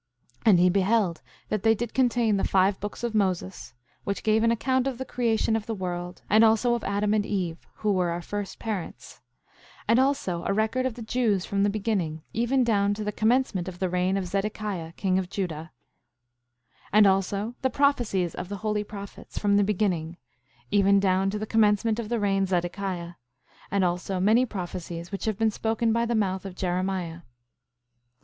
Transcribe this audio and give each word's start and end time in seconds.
5:11 0.45 0.49
And 0.49 0.59
he 0.59 0.69
beheld 0.71 1.21
that 1.49 1.61
they 1.61 1.75
did 1.75 1.93
contain 1.93 2.37
the 2.37 2.43
five 2.43 2.79
books 2.79 3.03
of 3.03 3.13
Moses, 3.13 3.75
which 4.03 4.23
gave 4.23 4.41
an 4.43 4.49
account 4.49 4.87
of 4.87 4.97
the 4.97 5.05
creation 5.05 5.55
of 5.55 5.67
the 5.67 5.75
world, 5.75 6.23
and 6.27 6.43
also 6.43 6.73
of 6.73 6.83
Adam 6.83 7.13
and 7.13 7.23
Eve, 7.23 7.67
who 7.75 7.91
were 7.91 8.09
our 8.09 8.23
first 8.23 8.57
parents; 8.57 9.21
5:12 9.83 9.83
And 9.89 9.99
also 9.99 10.43
a 10.47 10.53
record 10.53 10.87
of 10.87 10.95
the 10.95 11.03
Jews 11.03 11.45
from 11.45 11.61
the 11.61 11.69
beginning, 11.69 12.23
even 12.33 12.63
down 12.63 12.95
to 12.95 13.03
the 13.03 13.11
commencement 13.11 13.67
of 13.67 13.77
the 13.77 13.89
reign 13.89 14.17
of 14.17 14.25
Zedekiah, 14.25 14.93
king 14.93 15.19
of 15.19 15.29
Judah; 15.29 15.69
5:13 16.85 16.87
And 16.93 17.05
also 17.05 17.53
the 17.61 17.69
prophecies 17.69 18.33
of 18.33 18.49
the 18.49 18.57
holy 18.65 18.83
prophets, 18.83 19.37
from 19.37 19.55
the 19.55 19.63
beginning, 19.63 20.17
even 20.71 20.99
down 20.99 21.29
to 21.29 21.37
the 21.37 21.45
commencement 21.45 21.99
of 21.99 22.09
the 22.09 22.19
reign 22.19 22.41
of 22.41 22.49
Zedekiah; 22.49 23.11
and 23.69 23.83
also 23.85 24.19
many 24.19 24.47
prophecies 24.47 25.11
which 25.11 25.25
have 25.25 25.37
been 25.37 25.51
spoken 25.51 25.93
by 25.93 26.07
the 26.07 26.15
mouth 26.15 26.43
of 26.43 26.55
Jeremiah. 26.55 27.19